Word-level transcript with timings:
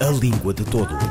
A 0.00 0.10
Língua 0.10 0.54
de 0.54 0.64
Todos. 0.64 1.02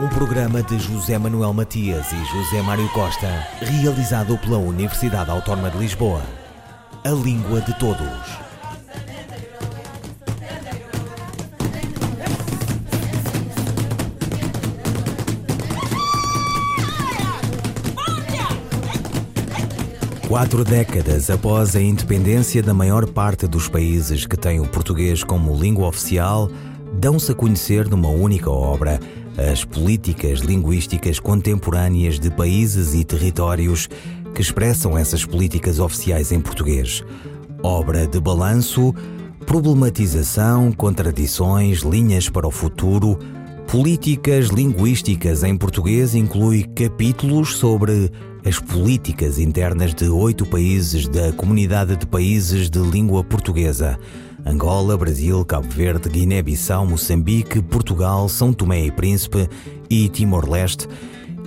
Um 0.00 0.08
programa 0.08 0.64
de 0.64 0.76
José 0.76 1.16
Manuel 1.16 1.52
Matias 1.52 2.10
e 2.10 2.16
José 2.16 2.60
Mário 2.62 2.88
Costa, 2.88 3.46
realizado 3.60 4.36
pela 4.38 4.58
Universidade 4.58 5.30
Autónoma 5.30 5.70
de 5.70 5.78
Lisboa. 5.78 6.22
A 7.04 7.10
Língua 7.10 7.60
de 7.60 7.72
Todos. 7.78 8.49
Quatro 20.30 20.64
décadas 20.64 21.28
após 21.28 21.74
a 21.74 21.82
independência 21.82 22.62
da 22.62 22.72
maior 22.72 23.04
parte 23.04 23.48
dos 23.48 23.68
países 23.68 24.26
que 24.26 24.36
têm 24.36 24.60
o 24.60 24.64
português 24.64 25.24
como 25.24 25.60
língua 25.60 25.88
oficial, 25.88 26.48
dão-se 26.92 27.32
a 27.32 27.34
conhecer 27.34 27.88
numa 27.88 28.10
única 28.10 28.48
obra 28.48 29.00
as 29.36 29.64
políticas 29.64 30.38
linguísticas 30.38 31.18
contemporâneas 31.18 32.20
de 32.20 32.30
países 32.30 32.94
e 32.94 33.02
territórios 33.02 33.88
que 34.32 34.40
expressam 34.40 34.96
essas 34.96 35.24
políticas 35.24 35.80
oficiais 35.80 36.30
em 36.30 36.40
português. 36.40 37.02
Obra 37.60 38.06
de 38.06 38.20
balanço, 38.20 38.94
problematização, 39.44 40.70
contradições, 40.70 41.80
linhas 41.80 42.28
para 42.28 42.46
o 42.46 42.52
futuro. 42.52 43.18
Políticas 43.66 44.46
linguísticas 44.46 45.42
em 45.42 45.56
português 45.56 46.14
inclui 46.14 46.62
capítulos 46.62 47.56
sobre 47.56 48.12
as 48.44 48.58
políticas 48.58 49.38
internas 49.38 49.94
de 49.94 50.08
oito 50.08 50.46
países 50.46 51.06
da 51.06 51.32
Comunidade 51.32 51.96
de 51.96 52.06
Países 52.06 52.70
de 52.70 52.78
Língua 52.78 53.22
Portuguesa: 53.22 53.98
Angola, 54.44 54.96
Brasil, 54.96 55.44
Cabo 55.44 55.68
Verde, 55.68 56.08
Guiné-Bissau, 56.08 56.86
Moçambique, 56.86 57.60
Portugal, 57.60 58.28
São 58.28 58.52
Tomé 58.52 58.86
e 58.86 58.90
Príncipe 58.90 59.48
e 59.90 60.08
Timor-Leste, 60.08 60.88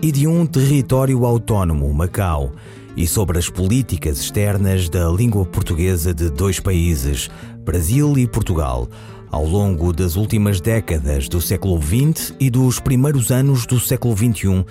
e 0.02 0.12
de 0.12 0.28
um 0.28 0.46
território 0.46 1.26
autónomo, 1.26 1.92
Macau, 1.94 2.52
e 2.96 3.08
sobre 3.08 3.40
as 3.40 3.50
políticas 3.50 4.20
externas 4.20 4.88
da 4.88 5.10
língua 5.10 5.46
portuguesa 5.46 6.14
de 6.14 6.30
dois 6.30 6.60
países, 6.60 7.30
Brasil 7.66 8.18
e 8.18 8.28
Portugal. 8.28 8.88
Ao 9.32 9.44
longo 9.44 9.92
das 9.92 10.16
últimas 10.16 10.62
décadas 10.62 11.28
do 11.28 11.42
século 11.42 11.82
XX 11.82 12.36
e 12.40 12.52
dos 12.52 12.80
primeiros 12.80 13.32
anos 13.32 13.66
do 13.66 13.80
século 13.80 14.16
XXI, 14.16 14.64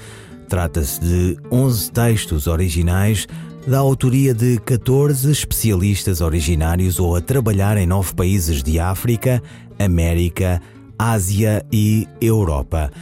Trata-se 0.52 1.00
de 1.00 1.38
11 1.50 1.90
textos 1.92 2.46
originais 2.46 3.26
da 3.66 3.78
autoria 3.78 4.34
de 4.34 4.58
14 4.58 5.30
especialistas 5.30 6.20
originários 6.20 7.00
ou 7.00 7.16
a 7.16 7.22
trabalhar 7.22 7.78
em 7.78 7.86
nove 7.86 8.12
países 8.12 8.62
de 8.62 8.78
África, 8.78 9.42
América, 9.78 10.60
Ásia 10.98 11.64
e 11.72 12.06
Europa. 12.20 12.92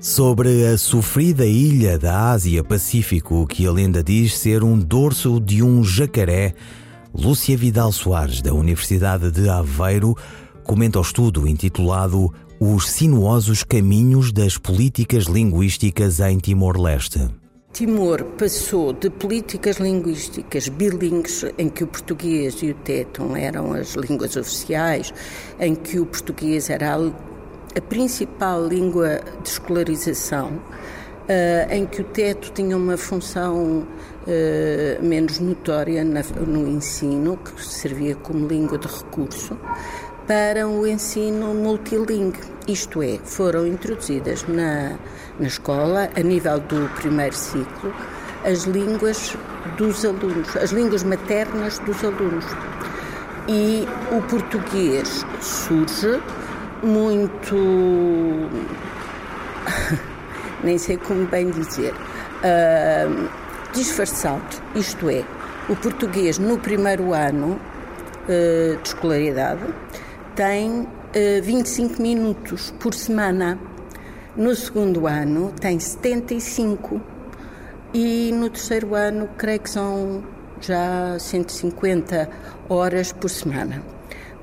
Sobre 0.00 0.66
a 0.66 0.78
sofrida 0.78 1.44
ilha 1.44 1.98
da 1.98 2.30
Ásia-Pacífico, 2.30 3.46
que 3.46 3.66
a 3.66 3.70
lenda 3.70 4.02
diz 4.02 4.38
ser 4.38 4.64
um 4.64 4.78
dorso 4.78 5.38
de 5.38 5.62
um 5.62 5.84
jacaré, 5.84 6.54
Lúcia 7.14 7.54
Vidal 7.54 7.92
Soares, 7.92 8.40
da 8.40 8.54
Universidade 8.54 9.30
de 9.30 9.46
Aveiro, 9.46 10.16
comenta 10.62 10.98
o 10.98 11.02
estudo 11.02 11.46
intitulado 11.46 12.32
os 12.72 12.88
sinuosos 12.88 13.62
caminhos 13.62 14.32
das 14.32 14.56
políticas 14.56 15.24
linguísticas 15.24 16.18
em 16.20 16.38
Timor-Leste. 16.38 17.28
Timor 17.74 18.24
passou 18.38 18.94
de 18.94 19.10
políticas 19.10 19.76
linguísticas 19.76 20.68
bilíngues, 20.68 21.44
em 21.58 21.68
que 21.68 21.84
o 21.84 21.86
português 21.86 22.62
e 22.62 22.70
o 22.70 22.74
téton 22.74 23.36
eram 23.36 23.74
as 23.74 23.94
línguas 23.96 24.34
oficiais, 24.36 25.12
em 25.60 25.74
que 25.74 26.00
o 26.00 26.06
português 26.06 26.70
era 26.70 26.96
a, 26.96 27.80
principal 27.82 28.66
língua 28.66 29.20
de 29.42 29.48
escolarização, 29.48 30.58
Uh, 31.24 31.72
em 31.72 31.86
que 31.86 32.02
o 32.02 32.04
teto 32.04 32.52
tinha 32.52 32.76
uma 32.76 32.98
função 32.98 33.78
uh, 34.26 35.02
menos 35.02 35.38
notória 35.38 36.04
no 36.04 36.68
ensino, 36.68 37.38
que 37.38 37.64
servia 37.64 38.14
como 38.14 38.46
língua 38.46 38.76
de 38.76 38.86
recurso, 38.86 39.56
para 40.26 40.66
o 40.66 40.86
ensino 40.86 41.54
multilingue, 41.54 42.38
isto 42.66 43.02
é, 43.02 43.18
foram 43.24 43.66
introduzidas 43.66 44.44
na, 44.48 44.96
na 45.38 45.46
escola, 45.46 46.08
a 46.16 46.20
nível 46.20 46.58
do 46.60 46.88
primeiro 46.96 47.34
ciclo, 47.34 47.94
as 48.44 48.64
línguas 48.64 49.36
dos 49.76 50.04
alunos, 50.04 50.56
as 50.56 50.70
línguas 50.70 51.02
maternas 51.02 51.78
dos 51.80 52.02
alunos. 52.02 52.44
E 53.48 53.86
o 54.10 54.22
português 54.22 55.24
surge 55.40 56.20
muito. 56.82 57.54
nem 60.64 60.78
sei 60.78 60.96
como 60.96 61.26
bem 61.26 61.50
dizer. 61.50 61.92
Uh, 61.92 63.28
disfarçado, 63.74 64.62
isto 64.74 65.10
é, 65.10 65.24
o 65.68 65.76
português 65.76 66.38
no 66.38 66.58
primeiro 66.58 67.12
ano 67.12 67.60
uh, 68.28 68.76
de 68.82 68.88
escolaridade 68.88 69.62
tem 70.34 70.86
25 71.42 72.02
minutos 72.02 72.74
por 72.80 72.92
semana. 72.92 73.58
No 74.36 74.52
segundo 74.54 75.06
ano 75.06 75.52
tem 75.60 75.78
75 75.78 77.00
e 77.92 78.32
no 78.32 78.50
terceiro 78.50 78.96
ano 78.96 79.28
creio 79.38 79.60
que 79.60 79.70
são 79.70 80.24
já 80.60 81.16
150 81.16 82.28
horas 82.68 83.12
por 83.12 83.30
semana. 83.30 83.80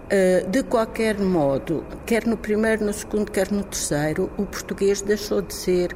Uh, 0.06 0.50
de 0.50 0.64
qualquer 0.64 1.20
modo, 1.20 1.86
quer 2.06 2.26
no 2.26 2.38
primeiro, 2.38 2.86
no 2.86 2.94
segundo, 2.94 3.30
quer 3.30 3.52
no 3.52 3.64
terceiro, 3.64 4.30
o 4.38 4.46
português 4.46 5.02
deixou 5.02 5.42
de 5.42 5.54
ser 5.54 5.96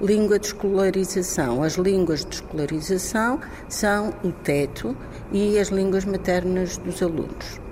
língua 0.00 0.40
de 0.40 0.46
escolarização. 0.46 1.62
As 1.62 1.74
línguas 1.74 2.24
de 2.24 2.34
escolarização 2.34 3.40
são 3.68 4.12
o 4.24 4.32
teto 4.32 4.96
e 5.32 5.58
as 5.58 5.68
línguas 5.68 6.04
maternas 6.04 6.78
dos 6.78 7.00
alunos. 7.02 7.65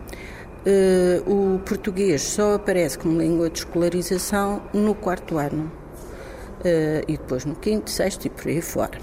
Uh, 0.66 1.54
o 1.54 1.58
português 1.58 2.22
só 2.22 2.54
aparece 2.54 2.98
como 2.98 3.20
língua 3.20 3.50
de 3.50 3.58
escolarização 3.58 4.62
no 4.72 4.94
quarto 4.94 5.36
ano 5.36 5.70
uh, 6.60 7.04
e 7.06 7.18
depois 7.18 7.44
no 7.44 7.54
quinto, 7.54 7.90
sexto 7.90 8.24
e 8.24 8.30
por 8.30 8.48
aí 8.48 8.62
fora. 8.62 8.98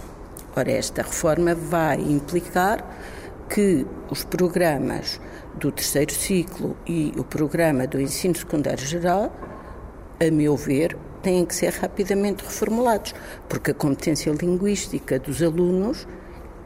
Ora, 0.55 0.71
esta 0.71 1.03
reforma 1.03 1.53
vai 1.53 2.01
implicar 2.01 2.83
que 3.47 3.85
os 4.09 4.23
programas 4.23 5.21
do 5.55 5.71
terceiro 5.71 6.11
ciclo 6.11 6.75
e 6.87 7.13
o 7.15 7.23
programa 7.23 7.85
do 7.85 8.01
ensino 8.01 8.35
secundário 8.35 8.85
geral, 8.85 9.31
a 10.19 10.31
meu 10.31 10.55
ver, 10.55 10.97
têm 11.21 11.45
que 11.45 11.53
ser 11.53 11.73
rapidamente 11.73 12.43
reformulados, 12.43 13.13
porque 13.47 13.71
a 13.71 13.73
competência 13.73 14.31
linguística 14.31 15.19
dos 15.19 15.43
alunos 15.43 16.07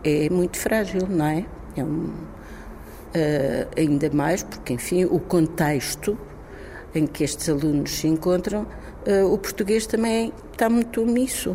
é 0.03 0.29
muito 0.29 0.57
frágil, 0.57 1.01
não 1.09 1.25
é? 1.25 1.45
É 1.75 1.83
um, 1.83 2.13
ainda 3.77 4.09
mais 4.11 4.43
porque, 4.43 4.73
enfim, 4.73 5.05
o 5.05 5.19
contexto 5.19 6.17
em 6.93 7.05
que 7.05 7.23
estes 7.23 7.49
alunos 7.49 7.91
se 7.91 8.07
encontram, 8.07 8.65
uh, 9.05 9.31
o 9.31 9.37
português 9.37 9.85
também 9.85 10.31
está 10.51 10.69
muito 10.69 11.01
omisso. 11.01 11.51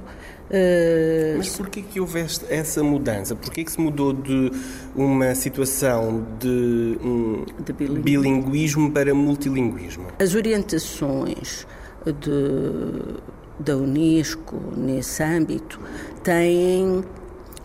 Uh... 0.50 1.38
Mas 1.38 1.56
porquê 1.56 1.81
que 1.81 2.00
houve 2.00 2.20
essa 2.49 2.82
mudança? 2.82 3.34
Porquê 3.34 3.65
que 3.65 3.72
se 3.72 3.81
mudou 3.81 4.12
de 4.12 4.50
uma 4.94 5.34
situação 5.34 6.26
de, 6.38 6.99
um, 7.03 7.44
de 7.65 7.72
bilinguismo. 7.72 8.03
bilinguismo 8.03 8.91
para 8.93 9.15
multilinguismo? 9.15 10.09
As 10.19 10.34
orientações 10.34 11.66
de, 12.04 13.15
da 13.59 13.76
Unesco 13.76 14.56
nesse 14.76 15.22
âmbito 15.22 15.81
têm 16.22 17.04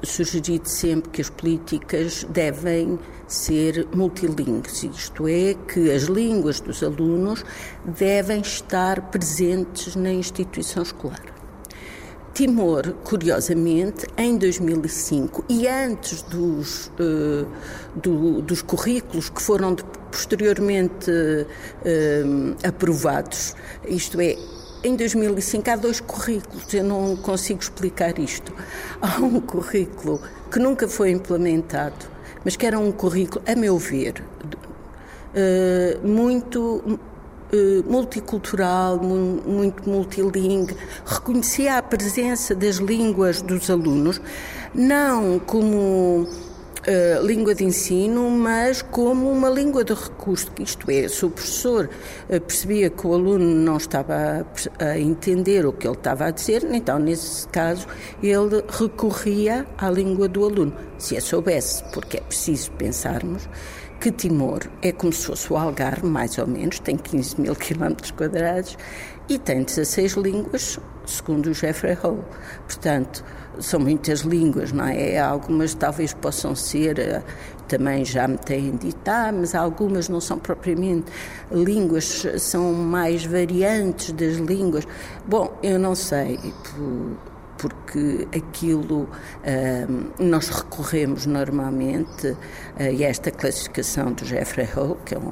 sugerido 0.05 0.69
sempre 0.69 1.09
que 1.09 1.21
as 1.21 1.29
políticas 1.29 2.25
devem 2.29 2.99
ser 3.27 3.88
multilingues, 3.93 4.83
isto 4.83 5.27
é, 5.27 5.55
que 5.67 5.91
as 5.91 6.03
línguas 6.03 6.59
dos 6.59 6.84
alunos 6.84 7.43
devem 7.84 8.41
estar 8.41 9.09
presentes 9.09 9.96
na 9.96 10.11
instituição 10.11 10.84
escolar. 10.84 11.35
Timor, 12.35 12.91
curiosamente, 13.05 14.05
em 14.17 14.37
2005 14.37 15.46
e 15.47 15.69
antes 15.69 16.22
dos, 16.23 16.87
uh, 16.99 17.47
do, 17.96 18.41
dos 18.41 18.61
currículos 18.61 19.29
que 19.29 19.41
foram 19.41 19.73
posteriormente 20.11 21.09
uh, 21.09 22.67
aprovados, 22.67 23.55
isto 23.87 24.19
é, 24.19 24.35
em 24.85 24.96
2005 24.96 25.70
há 25.72 25.76
dois 25.76 25.99
currículos, 25.99 26.72
eu 26.72 26.84
não 26.84 27.16
consigo 27.16 27.59
explicar 27.59 28.20
isto. 28.20 28.53
Há 29.02 29.20
um 29.20 29.41
currículo 29.41 30.22
que 30.52 30.59
nunca 30.59 30.87
foi 30.87 31.09
implementado, 31.09 32.05
mas 32.43 32.55
que 32.55 32.67
era 32.67 32.78
um 32.78 32.91
currículo, 32.91 33.43
a 33.47 33.55
meu 33.55 33.79
ver, 33.79 34.23
eh, 35.34 35.97
muito 36.03 36.99
eh, 37.52 37.84
multicultural, 37.90 38.99
muito 38.99 39.90
multilingue, 39.90 40.78
reconhecia 41.03 41.79
a 41.79 41.81
presença 41.81 42.53
das 42.53 42.76
línguas 42.76 43.41
dos 43.41 43.72
alunos, 43.72 44.22
não 44.73 45.40
como 45.40 46.28
uh, 46.87 47.26
língua 47.26 47.53
de 47.53 47.64
ensino, 47.64 48.29
mas 48.29 48.82
como 48.82 49.32
uma 49.32 49.49
língua 49.49 49.84
de 49.84 49.93
recurso, 49.93 50.52
isto 50.59 50.90
é, 50.90 51.08
se 51.08 51.26
o 51.26 51.29
professor 51.29 51.90
uh, 52.29 52.41
percebia 52.41 52.90
que 52.90 53.05
o 53.05 53.14
aluno 53.14 53.46
não 53.46 53.78
estava 53.78 54.46
a, 54.79 54.84
a, 54.84 54.99
entender 54.99 55.66
o 55.66 55.73
que 55.73 55.87
ele 55.87 55.96
estava 55.96 56.26
a 56.26 56.32
dizer, 56.32 56.64
então 56.72 56.99
nesse 56.99 57.47
caso 57.49 57.87
ele 58.22 58.64
recorria 58.70 59.66
à 59.78 59.90
língua 59.90 60.28
do 60.28 60.46
aluno, 60.46 60.73
se 60.97 61.17
a 61.17 61.22
soubesse, 61.22 61.84
porque 61.93 62.17
é 62.17 62.22
preciso 62.22 62.72
pensarmos 62.73 63.47
que 64.05 64.11
Timor 64.11 64.59
é 64.84 64.91
como 64.91 65.11
se 65.11 65.25
fosse 65.25 65.52
o 65.52 65.57
Algarve, 65.57 66.05
mais 66.05 66.37
ou 66.37 66.46
menos, 66.46 66.78
tem 66.78 66.96
15 66.96 67.41
mil 67.41 67.55
quilómetros 67.55 68.11
quadrados 68.11 68.78
e 69.28 69.40
tem 69.40 69.63
16 69.63 70.11
línguas, 70.13 70.79
segundo 71.07 71.47
o 71.47 71.55
Jeffrey 71.55 71.96
Hall. 71.96 72.23
Portanto, 72.67 73.25
são 73.59 73.79
muitas 73.79 74.19
línguas, 74.19 74.72
não 74.72 74.85
é? 74.85 75.17
Algumas 75.17 75.73
talvez 75.73 76.13
possam 76.13 76.53
ser, 76.53 76.99
eh, 76.99 77.23
também 77.67 78.05
já 78.05 78.28
me 78.28 78.37
têm 78.37 78.75
dito, 78.75 79.09
ah, 79.09 79.31
mas 79.31 79.55
algumas 79.55 80.07
não 80.07 80.22
são 80.22 80.37
propriamente 80.37 81.11
línguas, 81.52 82.28
são 82.37 82.73
mais 82.73 83.25
variantes 83.25 84.11
das 84.11 84.35
línguas. 84.35 84.87
Bom, 85.25 85.57
eu 85.63 85.79
não 85.79 85.96
sei, 85.96 86.40
porque 87.57 88.28
aquilo 88.35 89.09
eh, 89.43 89.87
nós 90.19 90.49
recorremos 90.49 91.25
normalmente 91.25 92.35
a 92.78 93.03
esta 93.03 93.31
classificação 93.31 94.13
do 94.13 94.25
Jeffrey 94.25 94.66
Hall, 94.66 94.97
que 95.05 95.16
é 95.16 95.17
um 95.17 95.31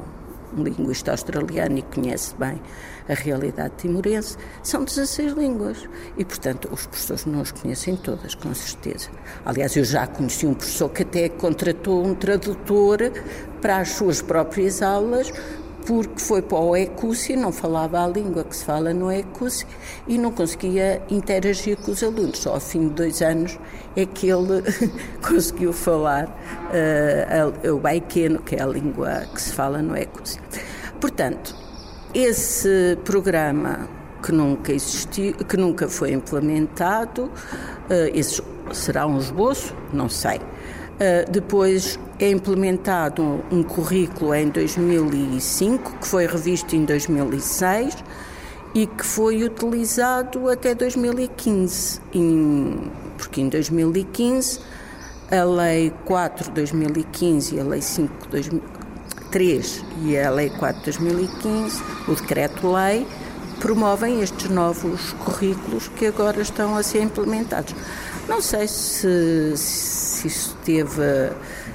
um 0.58 0.64
linguista 0.64 1.12
australiano 1.12 1.80
e 1.80 1.82
conhece 1.82 2.36
bem 2.38 2.62
a 3.10 3.14
realidade 3.14 3.74
timorense, 3.78 4.38
são 4.62 4.86
16 4.86 5.34
línguas. 5.34 5.90
E, 6.18 6.24
portanto, 6.24 6.70
os 6.72 6.86
professores 6.86 7.26
não 7.26 7.42
as 7.42 7.52
conhecem 7.52 7.96
todas, 7.98 8.34
com 8.34 8.54
certeza. 8.54 9.10
Aliás, 9.46 9.76
eu 9.76 9.84
já 9.84 10.08
conheci 10.08 10.46
um 10.46 10.54
professor 10.54 10.90
que 10.90 11.04
até 11.04 11.28
contratou 11.28 12.06
um 12.06 12.16
tradutor 12.16 13.00
para 13.62 13.78
as 13.78 13.90
suas 13.90 14.22
próprias 14.22 14.82
aulas, 14.82 15.32
porque 15.86 16.20
foi 16.20 16.42
para 16.42 16.58
o 16.58 16.76
ECUSI, 16.76 17.36
não 17.36 17.52
falava 17.52 18.04
a 18.04 18.08
língua 18.08 18.44
que 18.44 18.56
se 18.56 18.66
fala 18.66 18.94
no 18.94 19.12
ECUSI 19.12 19.66
e 20.08 20.18
não 20.18 20.32
conseguia 20.32 21.02
interagir 21.10 21.78
com 21.78 21.92
os 21.92 22.04
alunos. 22.04 22.40
Só 22.40 22.54
ao 22.54 22.60
fim 22.60 22.88
de 22.88 22.94
dois 22.96 23.22
anos 23.22 23.60
é 23.96 24.06
que 24.06 24.28
ele 24.30 24.64
conseguiu 25.22 25.74
falar 25.74 26.26
uh, 26.26 27.74
o 27.74 27.80
baiqueno, 27.80 28.42
que 28.42 28.56
é 28.56 28.62
a 28.62 28.66
língua 28.66 29.26
que 29.34 29.42
se 29.42 29.54
fala 29.54 29.82
no 29.82 29.96
ECUSI. 29.96 30.40
Portanto, 31.00 31.56
esse 32.14 32.98
programa 33.04 33.90
que 34.24 34.32
nunca 34.32 34.72
existiu, 34.72 35.34
que 35.34 35.58
nunca 35.58 35.90
foi 35.90 36.14
implementado, 36.14 37.26
uh, 37.26 37.32
esse 38.14 38.42
será 38.72 39.06
um 39.06 39.18
esboço, 39.18 39.76
não 39.92 40.08
sei. 40.08 40.38
Uh, 40.38 41.30
depois 41.30 42.00
é 42.24 42.30
implementado 42.30 43.44
um, 43.52 43.62
currículo 43.62 44.34
em 44.34 44.48
2005, 44.48 45.98
que 46.00 46.08
foi 46.08 46.26
revisto 46.26 46.74
em 46.74 46.86
2006 46.86 47.98
e 48.74 48.88
que 48.88 49.06
foi 49.06 49.44
utilizado 49.44 50.48
até 50.48 50.74
2015, 50.74 52.00
em, 52.14 52.90
porque 53.18 53.42
em 53.42 53.50
2015 53.50 54.62
a 55.30 55.44
Lei 55.44 55.92
4 56.06 56.46
de 56.46 56.52
2015 56.52 57.56
e 57.56 57.60
a 57.60 57.64
Lei 57.66 57.82
5 57.82 58.24
de 58.24 58.30
2003 58.30 59.86
e 60.04 60.18
a 60.18 60.32
Lei 60.32 60.50
4 60.50 60.80
de 60.80 61.00
2015, 61.00 61.84
o 62.08 62.16
Decreto-Lei, 62.16 63.06
promovem 63.60 64.22
estes 64.22 64.50
novos 64.50 65.12
currículos 65.26 65.90
que 65.90 66.06
agora 66.06 66.42
estão 66.42 66.78
a 66.78 66.84
ser 66.84 67.02
implementados. 67.02 67.76
Não 68.30 68.42
sei 68.42 68.68
se, 68.68 69.54
se 69.58 70.28
isso 70.28 70.58
teve 70.64 71.02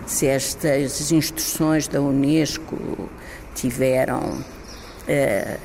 se 0.08 0.26
estas 0.26 1.12
instruções 1.12 1.86
da 1.86 2.00
Unesco 2.00 3.08
tiveram 3.54 4.20
uh, 4.20 4.44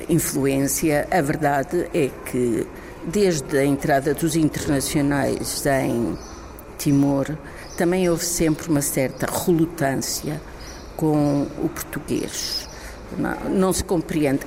influência, 0.08 1.08
a 1.10 1.20
verdade 1.22 1.88
é 1.94 2.10
que 2.30 2.66
desde 3.06 3.58
a 3.58 3.64
entrada 3.64 4.14
dos 4.14 4.36
internacionais 4.36 5.64
em 5.66 6.16
Timor, 6.78 7.36
também 7.76 8.08
houve 8.08 8.24
sempre 8.24 8.68
uma 8.68 8.82
certa 8.82 9.26
relutância 9.26 10.40
com 10.96 11.46
o 11.62 11.68
português. 11.68 12.68
Não, 13.18 13.34
não 13.50 13.72
se 13.72 13.82
compreende, 13.82 14.40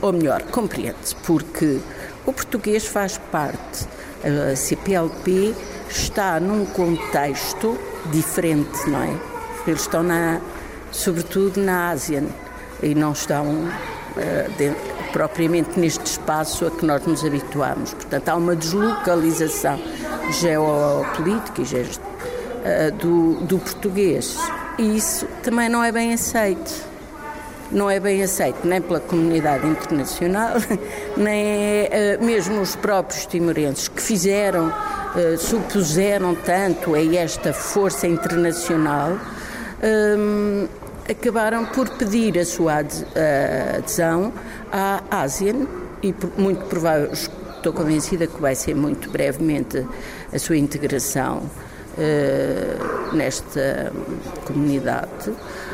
ou 0.00 0.12
melhor, 0.12 0.42
compreende-se, 0.44 1.14
porque 1.16 1.78
o 2.24 2.32
português 2.32 2.86
faz 2.86 3.18
parte, 3.30 3.86
a 4.24 4.56
CPLP 4.56 5.54
está 5.88 6.38
num 6.40 6.64
contexto 6.66 7.78
diferente, 8.10 8.88
não 8.88 9.02
é? 9.02 9.16
Eles 9.66 9.82
estão, 9.82 10.02
na, 10.02 10.40
sobretudo, 10.92 11.60
na 11.60 11.90
Ásia 11.90 12.24
e 12.82 12.94
não 12.94 13.12
estão 13.12 13.46
uh, 13.46 15.12
propriamente 15.12 15.78
neste 15.78 16.04
espaço 16.04 16.66
a 16.66 16.70
que 16.70 16.84
nós 16.84 17.04
nos 17.06 17.24
habituamos. 17.24 17.94
Portanto, 17.94 18.28
há 18.28 18.36
uma 18.36 18.54
deslocalização 18.54 19.80
geopolítica 20.40 21.62
uh, 21.62 22.92
do, 22.96 23.40
do 23.46 23.58
português. 23.58 24.36
E 24.78 24.96
isso 24.96 25.26
também 25.42 25.68
não 25.68 25.82
é 25.82 25.90
bem 25.90 26.12
aceito 26.12 26.95
não 27.70 27.90
é 27.90 27.98
bem 27.98 28.22
aceito 28.22 28.66
nem 28.66 28.80
pela 28.80 29.00
comunidade 29.00 29.66
internacional, 29.66 30.56
nem 31.16 31.84
uh, 31.84 32.24
mesmo 32.24 32.60
os 32.60 32.76
próprios 32.76 33.26
timorenses 33.26 33.88
que 33.88 34.00
fizeram 34.00 34.72
eh, 35.16 35.38
supuseram 35.38 36.34
tanto 36.34 36.94
a 36.94 37.02
esta 37.02 37.50
força 37.50 38.06
internacional, 38.06 39.18
um, 40.18 40.68
acabaram 41.10 41.64
por 41.64 41.88
pedir 41.88 42.38
a 42.38 42.44
sua 42.44 42.84
adesão 43.78 44.30
à 44.70 45.02
ASEAN 45.10 45.66
e 46.02 46.14
muito 46.36 46.66
provável, 46.66 47.10
estou 47.12 47.72
convencida 47.72 48.26
que 48.26 48.38
vai 48.38 48.54
ser 48.54 48.74
muito 48.74 49.08
brevemente 49.08 49.86
a 50.30 50.38
sua 50.38 50.58
integração 50.58 51.44
nesta 53.14 53.90
comunidade. 54.44 55.32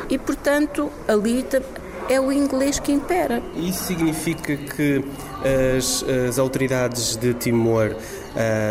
E, 0.09 0.17
portanto, 0.17 0.89
ali 1.05 1.43
é 2.09 2.19
o 2.19 2.31
inglês 2.31 2.79
que 2.79 2.91
impera. 2.91 3.41
Isso 3.55 3.83
significa 3.85 4.55
que 4.55 5.03
as, 5.77 6.03
as 6.29 6.39
autoridades 6.39 7.15
de 7.15 7.33
Timor 7.33 7.95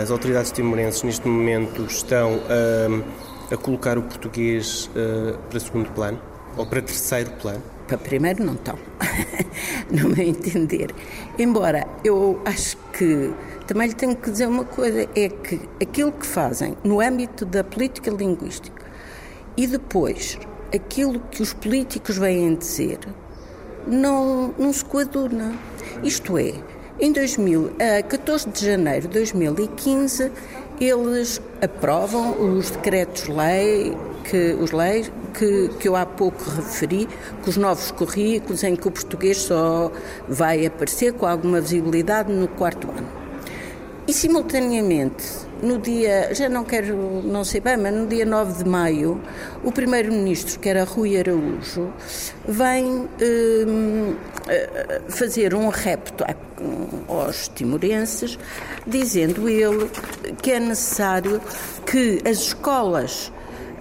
as 0.03 0.11
autoridades 0.11 0.51
timorenses 0.51 1.03
neste 1.05 1.29
momento 1.29 1.85
estão 1.85 2.41
a, 2.49 3.55
a 3.55 3.57
colocar 3.57 3.97
o 3.97 4.03
português 4.03 4.91
uh, 4.97 5.39
para 5.49 5.61
segundo 5.61 5.91
plano 5.93 6.21
ou 6.57 6.67
para 6.67 6.83
terceiro 6.83 7.31
plano? 7.33 7.63
Para 7.87 7.99
primeiro 7.99 8.45
não 8.45 8.55
estão, 8.55 8.77
no 9.91 10.09
meu 10.09 10.27
entender. 10.27 10.93
Embora 11.39 11.87
eu 12.03 12.41
acho 12.45 12.77
que 12.93 13.33
também 13.67 13.89
lhe 13.89 13.95
tenho 13.95 14.17
que 14.17 14.31
dizer 14.31 14.49
uma 14.49 14.65
coisa, 14.65 15.09
é 15.15 15.29
que 15.29 15.61
aquilo 15.81 16.11
que 16.11 16.27
fazem 16.27 16.77
no 16.83 17.01
âmbito 17.01 17.45
da 17.45 17.63
política 17.63 18.11
linguística 18.11 18.83
e 19.57 19.67
depois 19.67 20.39
aquilo 20.75 21.21
que 21.31 21.43
os 21.43 21.53
políticos 21.53 22.17
vêm 22.19 22.55
dizer 22.57 22.99
não, 23.87 24.55
não 24.59 24.73
se 24.73 24.85
coaduna. 24.85 25.53
Isto 26.03 26.39
é, 26.39 26.55
em 27.01 27.13
2000, 27.13 27.73
a 27.99 28.03
14 28.03 28.49
de 28.49 28.67
janeiro 28.67 29.09
de 29.09 29.15
2015, 29.15 30.31
eles 30.81 31.41
aprovam 31.61 32.57
os 32.57 32.71
decretos-lei, 32.71 33.97
que, 34.25 34.53
os 34.55 34.71
leis 34.73 35.11
que, 35.35 35.69
que 35.81 35.89
eu 35.89 35.97
há 35.97 36.07
pouco 36.07 36.43
referi, 36.51 37.09
com 37.43 37.51
os 37.51 37.57
novos 37.57 37.91
currículos 37.91 38.63
em 38.63 38.77
que 38.77 38.87
o 38.87 38.91
português 38.91 39.39
só 39.39 39.91
vai 40.29 40.67
aparecer 40.67 41.13
com 41.13 41.27
alguma 41.27 41.61
visibilidade 41.61 42.33
no 42.33 42.49
quarto 42.49 42.89
ano. 42.91 43.09
E, 44.07 44.13
simultaneamente, 44.13 45.25
no 45.63 45.79
dia, 45.79 46.35
já 46.35 46.49
não 46.49 46.65
quero, 46.65 47.23
não 47.23 47.45
sei 47.45 47.61
bem, 47.61 47.77
mas 47.77 47.95
no 47.95 48.07
dia 48.07 48.27
9 48.27 48.65
de 48.65 48.69
maio, 48.69 49.21
o 49.63 49.71
primeiro-ministro, 49.71 50.59
que 50.59 50.69
era 50.69 50.83
Rui 50.83 51.17
Araújo, 51.17 51.93
vem 52.47 53.09
hum, 53.23 54.17
eh, 54.49 55.01
fazer 55.09 55.55
um 55.55 55.69
repto 55.69 56.25
aos 57.09 57.49
timorenses, 57.49 58.37
dizendo 58.87 59.49
ele 59.49 59.89
que 60.43 60.51
é 60.51 60.61
necessário 60.61 61.41
que 61.87 62.21
as 62.29 62.39
escolas 62.39 63.33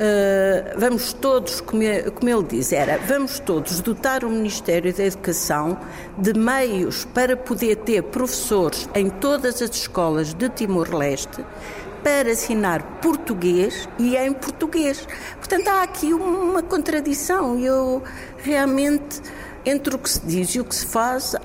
Uh, 0.02 0.80
vamos 0.80 1.14
todos, 1.14 1.62
como, 1.62 1.84
como 2.16 2.28
ele 2.28 2.44
diz, 2.44 2.74
era, 2.74 2.98
vamos 2.98 3.38
todos 3.38 3.82
dotar 3.82 4.26
o 4.26 4.32
Ministério 4.32 4.92
da 4.92 5.04
Educação 5.04 5.78
de 6.18 6.34
meios 6.34 7.06
para 7.06 7.38
poder 7.38 7.76
ter 7.76 8.02
professores 8.02 8.90
em 8.96 9.12
todas 9.12 9.62
as 9.62 9.70
escolas 9.70 10.34
de 10.34 10.50
Timor-Leste 10.50 11.46
para 12.04 12.32
ensinar 12.32 12.82
português 13.00 13.88
e 14.00 14.18
em 14.18 14.34
português. 14.34 15.08
Portanto, 15.38 15.68
há 15.68 15.84
aqui 15.84 16.12
uma 16.16 16.64
contradição. 16.64 17.60
Eu 17.60 18.02
realmente, 18.40 19.22
entre 19.64 19.94
o 19.94 20.00
que 20.00 20.10
se 20.10 20.22
diz 20.26 20.56
e 20.56 20.62
o 20.62 20.66
que 20.66 20.74
se 20.74 20.88
faz, 20.88 21.36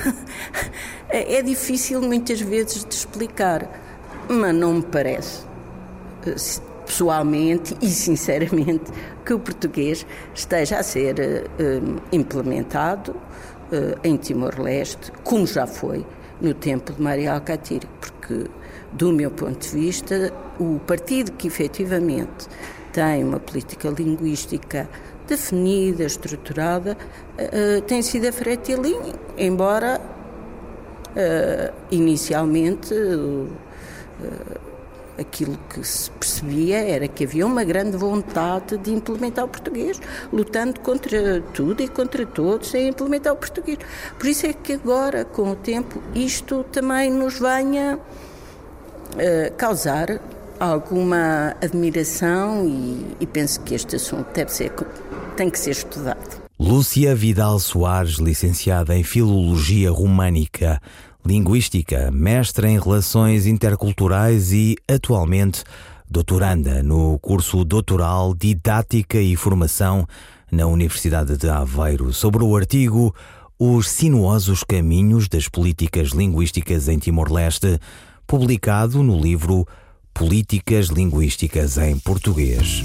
é 1.10 1.42
difícil 1.42 2.00
muitas 2.00 2.40
vezes 2.40 2.86
de 2.86 2.94
explicar, 2.94 3.68
mas 4.30 4.54
não 4.54 4.72
me 4.72 4.82
parece 4.82 5.44
pessoalmente 6.96 7.76
e 7.82 7.88
sinceramente 7.88 8.90
que 9.24 9.34
o 9.34 9.38
português 9.38 10.06
esteja 10.34 10.78
a 10.78 10.82
ser 10.82 11.14
uh, 11.20 12.00
implementado 12.10 13.12
uh, 13.12 13.98
em 14.02 14.16
Timor-Leste, 14.16 15.12
como 15.22 15.46
já 15.46 15.66
foi 15.66 16.06
no 16.40 16.54
tempo 16.54 16.92
de 16.92 17.02
Maria 17.02 17.34
Alcatiri, 17.34 17.86
porque, 18.00 18.46
do 18.92 19.12
meu 19.12 19.30
ponto 19.30 19.58
de 19.58 19.68
vista, 19.68 20.32
o 20.58 20.80
partido 20.86 21.32
que 21.32 21.48
efetivamente 21.48 22.48
tem 22.92 23.24
uma 23.24 23.40
política 23.40 23.90
linguística 23.90 24.88
definida, 25.28 26.04
estruturada, 26.04 26.96
uh, 27.38 27.82
tem 27.82 28.00
sido 28.00 28.26
a 28.26 28.32
Fretilin, 28.32 29.12
embora 29.36 30.00
inicialmente 31.90 32.94
aquilo 35.18 35.58
que 35.68 35.82
se 35.86 36.10
percebia 36.10 36.78
era 36.78 37.08
que 37.08 37.24
havia 37.24 37.46
uma 37.46 37.64
grande 37.64 37.96
vontade 37.96 38.76
de 38.78 38.92
implementar 38.92 39.44
o 39.44 39.48
português, 39.48 40.00
lutando 40.32 40.80
contra 40.80 41.40
tudo 41.52 41.82
e 41.82 41.88
contra 41.88 42.26
todos 42.26 42.74
em 42.74 42.88
implementar 42.88 43.32
o 43.32 43.36
português. 43.36 43.78
Por 44.18 44.26
isso 44.26 44.46
é 44.46 44.52
que 44.52 44.74
agora, 44.74 45.24
com 45.24 45.50
o 45.50 45.56
tempo, 45.56 46.02
isto 46.14 46.64
também 46.64 47.10
nos 47.10 47.38
venha 47.38 47.98
uh, 47.98 49.54
causar 49.56 50.20
alguma 50.58 51.54
admiração 51.62 52.66
e, 52.66 53.16
e 53.20 53.26
penso 53.26 53.60
que 53.60 53.74
este 53.74 53.96
assunto 53.96 54.26
deve 54.32 54.52
ser, 54.52 54.72
tem 55.36 55.50
que 55.50 55.58
ser 55.58 55.70
estudado. 55.70 56.46
Lúcia 56.58 57.14
Vidal 57.14 57.58
Soares, 57.58 58.14
licenciada 58.14 58.96
em 58.96 59.04
Filologia 59.04 59.90
Românica, 59.90 60.80
linguística, 61.26 62.10
mestra 62.10 62.70
em 62.70 62.78
relações 62.78 63.46
interculturais 63.46 64.52
e, 64.52 64.76
atualmente, 64.88 65.64
doutoranda 66.08 66.82
no 66.82 67.18
curso 67.18 67.64
doutoral 67.64 68.32
Didática 68.34 69.20
e 69.20 69.34
Formação 69.34 70.06
na 70.50 70.66
Universidade 70.66 71.36
de 71.36 71.48
Aveiro, 71.48 72.12
sobre 72.12 72.44
o 72.44 72.56
artigo 72.56 73.14
Os 73.58 73.88
Sinuosos 73.88 74.62
Caminhos 74.62 75.28
das 75.28 75.48
Políticas 75.48 76.10
Linguísticas 76.10 76.88
em 76.88 76.98
Timor-Leste, 76.98 77.78
publicado 78.26 79.02
no 79.02 79.20
livro 79.20 79.66
Políticas 80.14 80.86
Linguísticas 80.86 81.76
em 81.76 81.98
Português. 81.98 82.82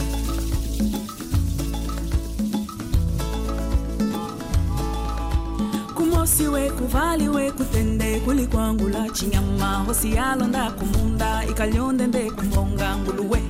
kuvaliwe 6.91 7.51
kutende 7.51 8.19
kuli 8.19 8.47
kwangu 8.47 8.89
la 8.89 9.09
chinyama. 9.09 9.83
Hosi 9.87 10.11
yalonda 10.15 10.71
kumunda 10.71 11.45
ikalyondende 11.49 12.31
kumbonga 12.31 12.97
nguluwe 12.97 13.41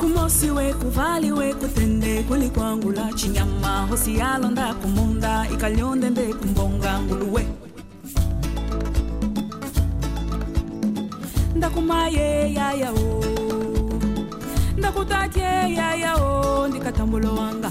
kumosiwe 0.00 0.72
kuvaliwe 0.74 1.54
kutende 1.54 2.22
kuli 2.22 2.50
kwangu 2.50 2.90
la 2.92 3.12
chinyama. 3.12 3.86
Hosi 3.90 4.16
yalonda 4.18 4.74
kumunda 4.74 5.46
ikalyondende 5.54 6.34
kumbonga 6.34 7.00
nguluwe 7.02 7.46
ndakumaye 11.56 12.54
yayao 12.54 13.24
ndakutatye 14.78 15.74
yayao 15.74 16.68
ndikatambula 16.68 17.30
wanga. 17.30 17.70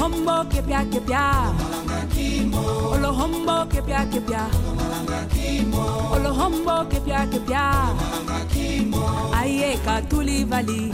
Olohombo 0.00 0.44
kepia 0.48 0.80
kepia. 0.90 1.52
Olohombo 2.92 3.66
kepia 3.68 4.06
kepia. 4.12 4.42
Olohombo 6.14 6.84
kepia 6.90 7.26
kepia. 7.26 7.64
Aye 9.40 9.76
katuli 9.84 10.44
vali. 10.44 10.92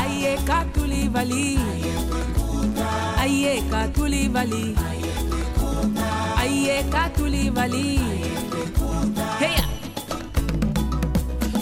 Aye 0.00 0.38
katuli 0.48 1.08
vali. 1.08 1.58
Aye 3.20 3.62
katuli 3.70 4.28
vali. 4.28 4.76
Aye 6.40 6.82
katuli 6.90 7.50
vali. 7.50 8.00
Hey. 9.38 9.60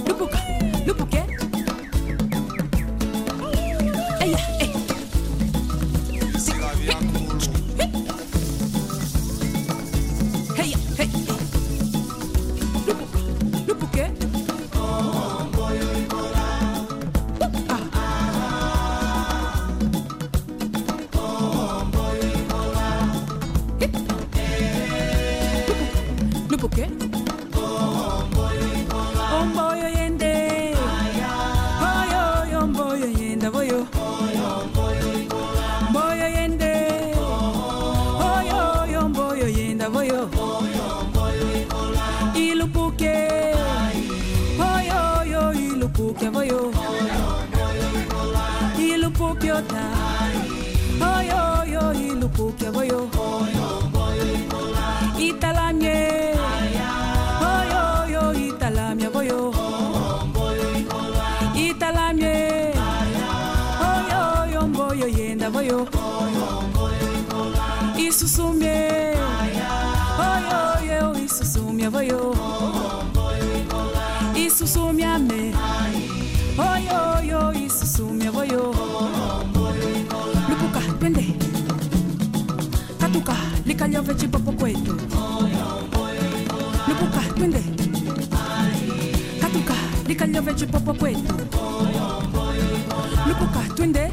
Lupuke, 0.07 0.39
lupuke. 0.87 1.23
isuzumye 68.43 69.15
oyo 70.19 70.59
oyo 70.83 71.01
isuzumye 71.25 71.87
boyo 71.95 72.21
isuzumyame 74.35 75.41
oyo 76.59 76.99
oyo 77.19 77.41
isuzumye 77.67 78.29
boyo 78.35 78.63
lupuka 80.49 80.81
twende. 80.99 81.25
Katuka 83.01 83.35
likaliove 83.67 84.15
chipopo 84.15 84.53
kwetu. 84.53 84.95
Lupuka 86.89 87.21
twende. 87.37 87.63
Katuka 89.41 89.75
likaliove 90.09 90.55
chipopo 90.55 90.93
kwetu. 90.95 91.35
Lupuka 93.29 93.61
twende. 93.77 94.11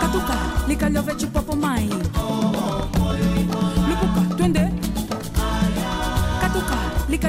Katuka 0.00 0.36
likaliove 0.68 1.14
chipopo 1.14 1.56
mai. 1.56 1.88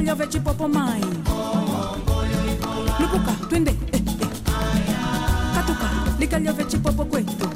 Ngoyo 0.05 0.15
vechi 0.17 0.39
popo 0.39 0.67
mai 0.67 1.01
Lupuka, 3.00 3.31
twende, 3.50 3.71
eh, 3.91 3.97
eh. 3.97 4.29
Katuka, 5.55 5.88
likalio 6.19 6.53
vechi 6.53 6.77
popo 6.77 7.05
kwetu 7.05 7.50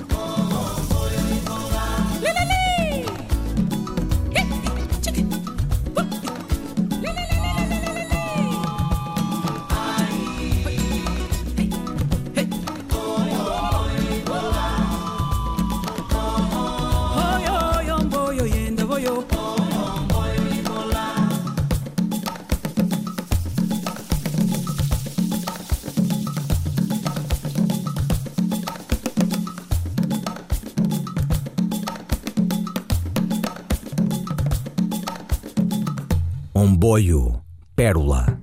Omboio, 36.89 37.39
pérola. 37.75 38.41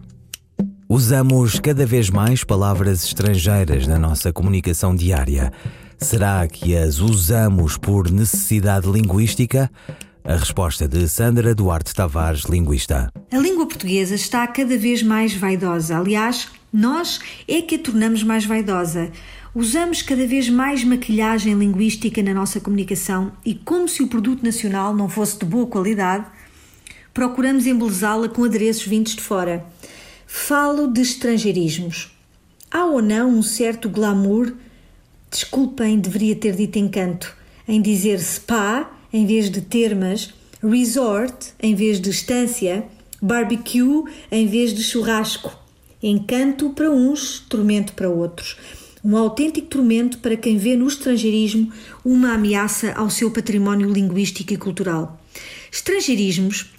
Usamos 0.88 1.58
cada 1.58 1.84
vez 1.84 2.08
mais 2.08 2.44
palavras 2.44 3.02
estrangeiras 3.02 3.88
na 3.88 3.98
nossa 3.98 4.32
comunicação 4.32 4.94
diária. 4.94 5.52
Será 5.98 6.46
que 6.46 6.76
as 6.76 7.00
usamos 7.00 7.76
por 7.76 8.08
necessidade 8.08 8.88
linguística? 8.88 9.68
A 10.22 10.36
resposta 10.36 10.86
de 10.86 11.08
Sandra 11.08 11.56
Duarte 11.56 11.92
Tavares, 11.92 12.44
linguista. 12.44 13.12
A 13.32 13.36
língua 13.36 13.66
portuguesa 13.66 14.14
está 14.14 14.46
cada 14.46 14.78
vez 14.78 15.02
mais 15.02 15.34
vaidosa. 15.34 15.98
Aliás, 15.98 16.46
nós 16.72 17.18
é 17.48 17.60
que 17.60 17.74
a 17.74 17.78
tornamos 17.80 18.22
mais 18.22 18.44
vaidosa. 18.44 19.10
Usamos 19.56 20.02
cada 20.02 20.24
vez 20.24 20.48
mais 20.48 20.84
maquilhagem 20.84 21.54
linguística 21.54 22.22
na 22.22 22.32
nossa 22.32 22.60
comunicação 22.60 23.32
e, 23.44 23.56
como 23.56 23.88
se 23.88 24.04
o 24.04 24.06
produto 24.06 24.44
nacional 24.44 24.94
não 24.94 25.08
fosse 25.08 25.36
de 25.36 25.44
boa 25.44 25.66
qualidade, 25.66 26.26
procuramos 27.16 27.66
embelezá-la 27.66 28.28
com 28.28 28.44
adereços 28.44 28.86
vindos 28.86 29.14
de 29.14 29.22
fora. 29.22 29.64
Falo 30.26 30.86
de 30.86 31.00
estrangeirismos. 31.00 32.14
Há 32.70 32.84
ou 32.84 33.00
não 33.00 33.30
um 33.30 33.40
certo 33.40 33.88
glamour, 33.88 34.52
desculpem, 35.30 35.98
deveria 35.98 36.36
ter 36.36 36.54
dito 36.54 36.78
encanto, 36.78 37.34
em 37.66 37.80
dizer 37.80 38.20
spa 38.20 38.90
em 39.10 39.24
vez 39.24 39.48
de 39.48 39.62
termas, 39.62 40.34
resort 40.62 41.54
em 41.58 41.74
vez 41.74 42.02
de 42.02 42.10
estância, 42.10 42.84
barbecue 43.22 44.04
em 44.30 44.46
vez 44.46 44.74
de 44.74 44.82
churrasco. 44.82 45.58
Encanto 46.02 46.68
para 46.68 46.90
uns, 46.90 47.40
tormento 47.48 47.94
para 47.94 48.10
outros 48.10 48.58
um 49.02 49.16
autêntico 49.16 49.68
tormento 49.68 50.18
para 50.18 50.36
quem 50.36 50.58
vê 50.58 50.74
no 50.74 50.88
estrangeirismo 50.88 51.72
uma 52.04 52.32
ameaça 52.32 52.92
ao 52.94 53.08
seu 53.08 53.30
património 53.30 53.88
linguístico 53.88 54.52
e 54.52 54.56
cultural. 54.56 55.22
Estrangeirismos 55.70 56.72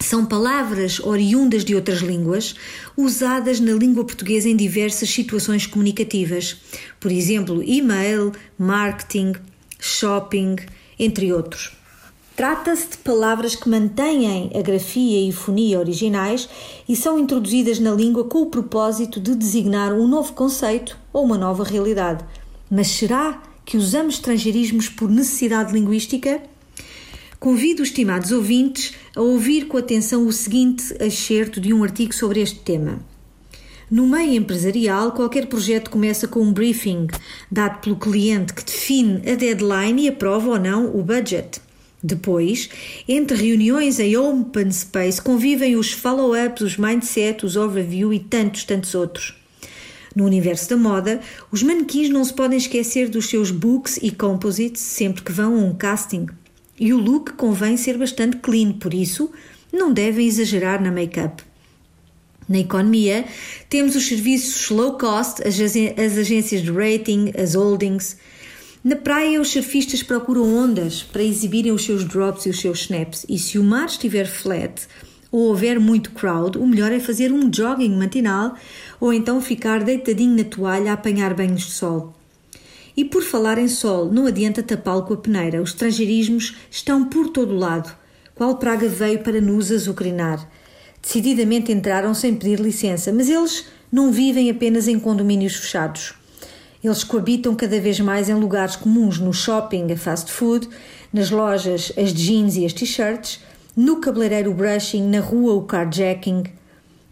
são 0.00 0.26
palavras 0.26 1.00
oriundas 1.00 1.64
de 1.64 1.74
outras 1.74 2.00
línguas, 2.00 2.54
usadas 2.96 3.60
na 3.60 3.72
língua 3.72 4.04
portuguesa 4.04 4.48
em 4.48 4.56
diversas 4.56 5.08
situações 5.08 5.66
comunicativas, 5.66 6.56
por 7.00 7.12
exemplo, 7.12 7.62
e-mail, 7.62 8.32
marketing, 8.58 9.32
shopping, 9.78 10.56
entre 10.98 11.32
outros. 11.32 11.72
Trata-se 12.36 12.88
de 12.88 12.96
palavras 12.98 13.54
que 13.54 13.68
mantêm 13.68 14.50
a 14.52 14.60
grafia 14.60 15.28
e 15.28 15.30
fonia 15.30 15.78
originais 15.78 16.48
e 16.88 16.96
são 16.96 17.16
introduzidas 17.16 17.78
na 17.78 17.92
língua 17.92 18.24
com 18.24 18.42
o 18.42 18.46
propósito 18.46 19.20
de 19.20 19.36
designar 19.36 19.92
um 19.92 20.08
novo 20.08 20.32
conceito 20.32 20.98
ou 21.12 21.24
uma 21.24 21.38
nova 21.38 21.62
realidade. 21.62 22.24
Mas 22.68 22.88
será 22.88 23.40
que 23.64 23.76
usamos 23.76 24.14
estrangeirismos 24.14 24.88
por 24.88 25.08
necessidade 25.08 25.72
linguística? 25.72 26.42
Convido 27.44 27.82
os 27.82 27.90
estimados 27.90 28.32
ouvintes 28.32 28.94
a 29.14 29.20
ouvir 29.20 29.66
com 29.66 29.76
atenção 29.76 30.26
o 30.26 30.32
seguinte 30.32 30.96
excerto 30.98 31.60
de 31.60 31.74
um 31.74 31.84
artigo 31.84 32.14
sobre 32.14 32.40
este 32.40 32.60
tema. 32.60 33.04
No 33.90 34.06
meio 34.06 34.32
empresarial, 34.32 35.12
qualquer 35.12 35.44
projeto 35.44 35.90
começa 35.90 36.26
com 36.26 36.40
um 36.40 36.50
briefing 36.50 37.06
dado 37.52 37.82
pelo 37.82 37.96
cliente 37.96 38.54
que 38.54 38.64
define 38.64 39.30
a 39.30 39.34
deadline 39.34 40.04
e 40.04 40.08
aprova 40.08 40.52
ou 40.52 40.58
não 40.58 40.86
o 40.96 41.02
budget. 41.02 41.60
Depois, 42.02 42.70
entre 43.06 43.36
reuniões 43.36 44.00
em 44.00 44.16
open 44.16 44.72
space, 44.72 45.20
convivem 45.20 45.76
os 45.76 45.92
follow-ups, 45.92 46.62
os 46.62 46.76
mindset, 46.78 47.44
os 47.44 47.56
overview 47.56 48.10
e 48.14 48.20
tantos, 48.20 48.64
tantos 48.64 48.94
outros. 48.94 49.34
No 50.16 50.24
universo 50.24 50.70
da 50.70 50.78
moda, 50.78 51.20
os 51.52 51.62
manequins 51.62 52.08
não 52.08 52.24
se 52.24 52.32
podem 52.32 52.56
esquecer 52.56 53.10
dos 53.10 53.28
seus 53.28 53.50
books 53.50 53.98
e 54.00 54.10
composites 54.10 54.80
sempre 54.80 55.22
que 55.22 55.30
vão 55.30 55.56
a 55.56 55.58
um 55.58 55.74
casting. 55.74 56.26
E 56.78 56.92
o 56.92 56.98
look 56.98 57.32
convém 57.34 57.76
ser 57.76 57.96
bastante 57.96 58.38
clean, 58.38 58.72
por 58.72 58.92
isso 58.92 59.30
não 59.72 59.92
devem 59.92 60.26
exagerar 60.26 60.82
na 60.82 60.90
make-up. 60.90 61.42
Na 62.48 62.58
economia, 62.58 63.24
temos 63.70 63.96
os 63.96 64.06
serviços 64.06 64.68
low 64.70 64.98
cost, 64.98 65.42
as, 65.46 65.58
agências 66.18 66.62
de 66.62 66.70
rating, 66.70 67.32
as 67.38 67.54
holdings. 67.54 68.16
Na 68.82 68.96
praia, 68.96 69.40
os 69.40 69.48
surfistas 69.48 70.02
procuram 70.02 70.54
ondas 70.54 71.02
para 71.02 71.22
exibirem 71.22 71.72
os 71.72 71.84
seus 71.84 72.04
drops 72.04 72.44
e 72.44 72.50
os 72.50 72.60
seus 72.60 72.80
snaps, 72.82 73.24
e 73.28 73.38
se 73.38 73.58
o 73.58 73.64
mar 73.64 73.86
estiver 73.86 74.26
flat 74.26 74.86
ou 75.32 75.48
houver 75.48 75.80
muito 75.80 76.10
crowd, 76.10 76.58
o 76.58 76.66
melhor 76.66 76.92
é 76.92 77.00
fazer 77.00 77.32
um 77.32 77.50
jogging 77.52 77.96
matinal 77.96 78.56
ou 79.00 79.12
então 79.12 79.40
ficar 79.40 79.82
deitadinho 79.82 80.36
na 80.36 80.44
toalha 80.44 80.90
a 80.90 80.94
apanhar 80.94 81.34
banhos 81.34 81.62
de 81.62 81.72
sol. 81.72 82.14
E 82.96 83.04
por 83.04 83.22
falar 83.22 83.58
em 83.58 83.66
sol, 83.66 84.10
não 84.12 84.26
adianta 84.26 84.62
tapá-lo 84.62 85.02
com 85.02 85.14
a 85.14 85.16
peneira, 85.16 85.60
os 85.60 85.70
estrangeirismos 85.70 86.56
estão 86.70 87.04
por 87.04 87.28
todo 87.28 87.56
lado. 87.56 87.94
Qual 88.34 88.56
praga 88.56 88.88
veio 88.88 89.20
para 89.20 89.40
nos 89.40 89.72
azucrinar? 89.72 90.48
Decididamente 91.02 91.72
entraram 91.72 92.14
sem 92.14 92.34
pedir 92.34 92.60
licença, 92.60 93.12
mas 93.12 93.28
eles 93.28 93.66
não 93.90 94.10
vivem 94.10 94.48
apenas 94.48 94.88
em 94.88 94.98
condomínios 94.98 95.56
fechados. 95.56 96.14
Eles 96.82 97.02
coabitam 97.02 97.54
cada 97.54 97.80
vez 97.80 97.98
mais 97.98 98.28
em 98.28 98.34
lugares 98.34 98.76
comuns, 98.76 99.18
no 99.18 99.32
shopping, 99.32 99.90
a 99.92 99.96
fast 99.96 100.30
food, 100.30 100.68
nas 101.12 101.30
lojas, 101.30 101.92
as 101.96 102.12
jeans 102.12 102.56
e 102.56 102.64
as 102.64 102.72
t-shirts, 102.72 103.40
no 103.76 104.00
cabeleireiro 104.00 104.50
o 104.50 104.54
brushing, 104.54 105.02
na 105.08 105.20
rua 105.20 105.54
o 105.54 105.62
carjacking, 105.62 106.44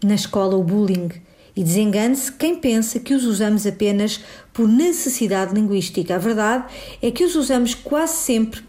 na 0.03 0.15
escola 0.15 0.55
o 0.55 0.63
bullying. 0.63 1.09
E 1.55 1.63
desengane-se 1.63 2.31
quem 2.31 2.55
pensa 2.55 2.99
que 2.99 3.13
os 3.13 3.25
usamos 3.25 3.67
apenas 3.67 4.19
por 4.51 4.67
necessidade 4.67 5.53
linguística. 5.53 6.15
A 6.15 6.17
verdade 6.17 6.65
é 7.01 7.11
que 7.11 7.23
os 7.23 7.35
usamos 7.35 7.75
quase 7.75 8.15
sempre 8.15 8.61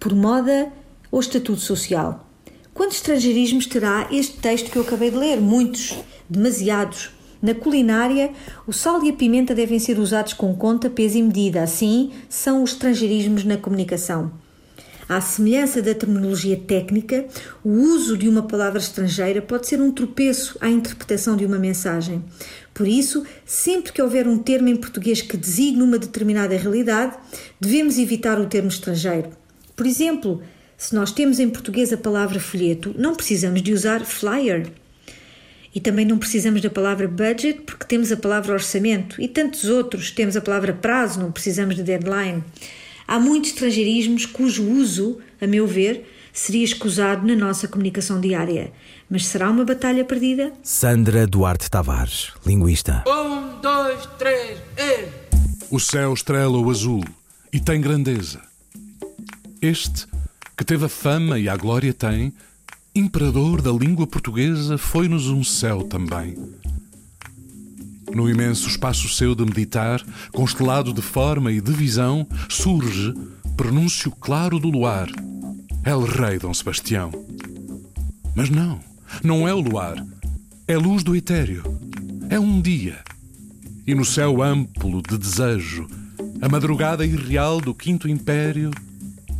por 0.00 0.14
moda 0.14 0.72
ou 1.10 1.20
estatuto 1.20 1.60
social. 1.60 2.28
Quantos 2.72 2.96
estrangeirismos 2.96 3.66
terá 3.66 4.08
este 4.10 4.38
texto 4.38 4.70
que 4.70 4.76
eu 4.76 4.82
acabei 4.82 5.10
de 5.10 5.16
ler? 5.16 5.40
Muitos, 5.40 5.94
demasiados. 6.28 7.10
Na 7.40 7.54
culinária, 7.54 8.32
o 8.66 8.72
sal 8.72 9.04
e 9.04 9.10
a 9.10 9.12
pimenta 9.12 9.54
devem 9.54 9.78
ser 9.78 9.98
usados 9.98 10.32
com 10.32 10.56
conta, 10.56 10.90
peso 10.90 11.18
e 11.18 11.22
medida. 11.22 11.62
Assim 11.62 12.10
são 12.28 12.62
os 12.62 12.72
estrangeirismos 12.72 13.44
na 13.44 13.56
comunicação. 13.56 14.32
À 15.06 15.20
semelhança 15.20 15.82
da 15.82 15.94
terminologia 15.94 16.56
técnica, 16.56 17.26
o 17.62 17.68
uso 17.68 18.16
de 18.16 18.26
uma 18.26 18.42
palavra 18.42 18.78
estrangeira 18.78 19.42
pode 19.42 19.66
ser 19.66 19.80
um 19.80 19.92
tropeço 19.92 20.56
à 20.60 20.68
interpretação 20.68 21.36
de 21.36 21.44
uma 21.44 21.58
mensagem. 21.58 22.24
Por 22.72 22.88
isso, 22.88 23.24
sempre 23.44 23.92
que 23.92 24.00
houver 24.00 24.26
um 24.26 24.38
termo 24.38 24.68
em 24.68 24.76
português 24.76 25.20
que 25.20 25.36
designe 25.36 25.82
uma 25.82 25.98
determinada 25.98 26.56
realidade, 26.56 27.16
devemos 27.60 27.98
evitar 27.98 28.40
o 28.40 28.46
termo 28.46 28.68
estrangeiro. 28.68 29.30
Por 29.76 29.86
exemplo, 29.86 30.42
se 30.76 30.94
nós 30.94 31.12
temos 31.12 31.38
em 31.38 31.50
português 31.50 31.92
a 31.92 31.98
palavra 31.98 32.40
folheto, 32.40 32.94
não 32.96 33.14
precisamos 33.14 33.62
de 33.62 33.72
usar 33.74 34.04
flyer. 34.04 34.70
E 35.74 35.80
também 35.80 36.06
não 36.06 36.18
precisamos 36.18 36.62
da 36.62 36.70
palavra 36.70 37.08
budget 37.08 37.60
porque 37.62 37.84
temos 37.84 38.10
a 38.10 38.16
palavra 38.16 38.52
orçamento 38.52 39.20
e 39.20 39.28
tantos 39.28 39.64
outros. 39.64 40.10
Temos 40.10 40.36
a 40.36 40.40
palavra 40.40 40.72
prazo, 40.72 41.20
não 41.20 41.32
precisamos 41.32 41.74
de 41.74 41.82
deadline. 41.82 42.42
Há 43.06 43.18
muitos 43.18 43.50
estrangeirismos 43.50 44.26
cujo 44.26 44.64
uso, 44.64 45.18
a 45.40 45.46
meu 45.46 45.66
ver, 45.66 46.08
seria 46.32 46.64
escusado 46.64 47.26
na 47.26 47.36
nossa 47.36 47.68
comunicação 47.68 48.20
diária. 48.20 48.72
Mas 49.08 49.26
será 49.26 49.50
uma 49.50 49.64
batalha 49.64 50.04
perdida? 50.04 50.52
Sandra 50.62 51.26
Duarte 51.26 51.70
Tavares, 51.70 52.32
linguista. 52.44 53.04
Um, 53.06 53.60
dois, 53.60 54.06
três, 54.18 54.58
e... 54.76 55.24
O 55.70 55.78
céu 55.78 56.12
estrela 56.12 56.58
o 56.58 56.70
azul 56.70 57.04
e 57.52 57.60
tem 57.60 57.80
grandeza. 57.80 58.40
Este, 59.60 60.06
que 60.56 60.64
teve 60.64 60.86
a 60.86 60.88
fama 60.88 61.38
e 61.38 61.48
a 61.48 61.56
glória 61.56 61.92
tem, 61.92 62.32
imperador 62.94 63.60
da 63.60 63.72
língua 63.72 64.06
portuguesa, 64.06 64.78
foi-nos 64.78 65.28
um 65.28 65.42
céu 65.42 65.82
também. 65.84 66.36
No 68.12 68.28
imenso 68.28 68.68
espaço 68.68 69.08
seu 69.08 69.34
de 69.34 69.44
meditar, 69.44 70.02
constelado 70.32 70.92
de 70.92 71.02
forma 71.02 71.52
e 71.52 71.60
de 71.60 71.72
visão, 71.72 72.26
surge, 72.48 73.14
pronúncio 73.56 74.10
claro 74.10 74.58
do 74.58 74.68
luar, 74.68 75.08
El 75.84 76.02
Rei 76.02 76.38
Dom 76.38 76.52
Sebastião. 76.52 77.10
Mas 78.34 78.50
não, 78.50 78.80
não 79.22 79.46
é 79.46 79.54
o 79.54 79.60
luar, 79.60 80.04
é 80.66 80.76
luz 80.76 81.02
do 81.02 81.14
etéreo, 81.14 81.62
é 82.28 82.38
um 82.38 82.60
dia. 82.60 82.98
E 83.86 83.94
no 83.94 84.04
céu 84.04 84.42
amplo 84.42 85.02
de 85.02 85.18
desejo, 85.18 85.86
a 86.40 86.48
madrugada 86.48 87.04
irreal 87.04 87.60
do 87.60 87.74
Quinto 87.74 88.08
Império 88.08 88.70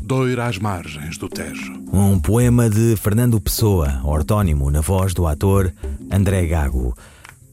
doira 0.04 0.46
às 0.46 0.58
margens 0.58 1.16
do 1.16 1.28
Tejo. 1.28 1.72
Um 1.90 2.18
poema 2.18 2.68
de 2.68 2.94
Fernando 2.96 3.40
Pessoa, 3.40 4.00
ortónimo 4.04 4.70
na 4.70 4.82
voz 4.82 5.14
do 5.14 5.26
ator 5.26 5.72
André 6.10 6.46
Gago. 6.46 6.94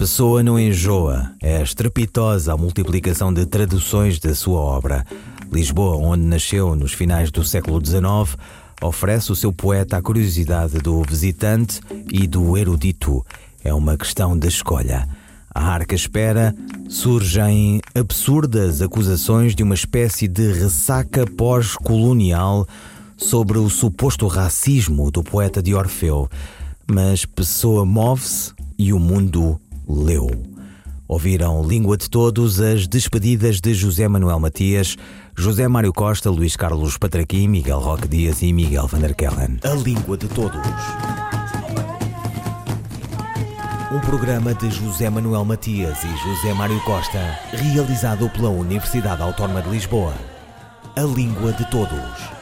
Pessoa 0.02 0.42
não 0.42 0.60
enjoa, 0.60 1.32
é 1.40 1.62
estrepitosa 1.62 2.52
a 2.52 2.58
multiplicação 2.58 3.32
de 3.32 3.46
traduções 3.46 4.18
da 4.18 4.34
sua 4.34 4.60
obra. 4.60 5.06
Lisboa, 5.52 5.96
onde 5.96 6.24
nasceu 6.24 6.76
nos 6.76 6.92
finais 6.92 7.30
do 7.30 7.46
século 7.46 7.80
XIX, 7.80 8.36
oferece 8.82 9.32
o 9.32 9.36
seu 9.36 9.54
poeta 9.54 9.98
à 9.98 10.02
curiosidade 10.02 10.80
do 10.80 11.04
visitante 11.04 11.82
e 12.12 12.26
do 12.26 12.58
erudito. 12.58 13.24
É 13.64 13.72
uma 13.76 13.96
questão 13.96 14.36
de 14.36 14.48
escolha. 14.48 15.08
A 15.54 15.68
arca 15.68 15.94
espera, 15.94 16.56
surgem 16.90 17.80
absurdas 17.94 18.82
acusações 18.82 19.54
de 19.54 19.62
uma 19.62 19.76
espécie 19.76 20.28
de 20.28 20.52
ressaca 20.52 21.28
pós-colonial 21.28 22.68
sobre 23.16 23.60
o 23.60 23.70
suposto 23.70 24.26
racismo 24.26 25.12
do 25.12 25.22
poeta 25.22 25.62
de 25.62 25.76
Orfeu. 25.76 26.28
mas 26.92 27.24
Pessoa 27.24 27.86
move-se 27.86 28.52
e 28.80 28.92
o 28.92 28.98
mundo 28.98 29.62
leu. 29.92 30.30
Ouviram 31.08 31.62
Língua 31.62 31.98
de 31.98 32.10
Todos 32.10 32.62
as 32.62 32.88
despedidas 32.88 33.60
de 33.60 33.74
José 33.74 34.08
Manuel 34.08 34.40
Matias, 34.40 34.96
José 35.38 35.68
Mário 35.68 35.92
Costa, 35.92 36.30
Luís 36.30 36.56
Carlos 36.56 36.98
Patraquim, 36.98 37.50
Miguel 37.50 37.80
Roque 37.80 38.08
Dias 38.08 38.42
e 38.42 38.54
Miguel 38.54 38.88
Van 38.88 39.00
der 39.00 39.14
Kellen. 39.14 39.60
A 39.64 39.74
Língua 39.74 40.16
de 40.16 40.28
Todos. 40.30 40.56
Um 43.92 44.00
programa 44.00 44.54
de 44.54 44.70
José 44.72 45.10
Manuel 45.10 45.44
Matias 45.44 46.02
e 46.02 46.08
José 46.08 46.54
Mário 46.54 46.80
Costa, 46.86 47.38
realizado 47.52 48.30
pela 48.30 48.50
Universidade 48.50 49.22
Autónoma 49.22 49.62
de 49.62 49.70
Lisboa. 49.70 50.14
A 50.96 51.02
Língua 51.02 51.52
de 51.52 51.70
Todos. 51.70 52.41